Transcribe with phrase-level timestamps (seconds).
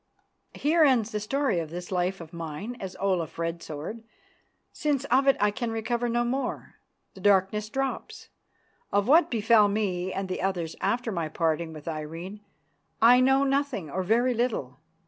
[0.55, 4.03] Here ends the story of this life of mine as Olaf Red Sword,
[4.73, 6.77] since of it I can recover no more.
[7.13, 8.29] The darkness drops.
[8.91, 12.39] Of what befell me and the others after my parting with Irene
[12.99, 14.79] I know nothing or very little.